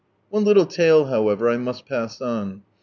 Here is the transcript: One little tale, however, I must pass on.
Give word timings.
One 0.31 0.45
little 0.45 0.65
tale, 0.65 1.05
however, 1.05 1.47
I 1.47 1.57
must 1.57 1.85
pass 1.85 2.21
on. 2.21 2.63